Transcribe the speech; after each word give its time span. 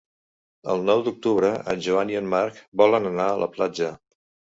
El 0.75 0.79
nou 0.85 1.01
d'octubre 1.07 1.51
en 1.73 1.83
Joan 1.87 2.13
i 2.13 2.17
en 2.21 2.31
Marc 2.35 2.57
volen 2.83 3.07
anar 3.11 3.29
a 3.35 3.37
la 3.45 3.49
platja. 3.59 3.91